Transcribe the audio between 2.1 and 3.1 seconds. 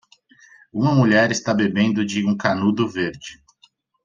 um canudo